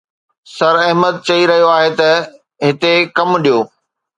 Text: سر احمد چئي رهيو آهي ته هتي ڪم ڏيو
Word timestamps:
سر 0.55 0.75
احمد 0.87 1.15
چئي 1.27 1.43
رهيو 1.49 1.69
آهي 1.77 1.91
ته 1.99 2.11
هتي 2.65 2.93
ڪم 3.17 3.29
ڏيو 3.43 3.59